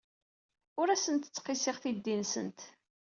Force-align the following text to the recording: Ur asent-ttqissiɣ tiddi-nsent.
Ur 0.79 0.87
asent-ttqissiɣ 0.89 1.77
tiddi-nsent. 1.79 2.59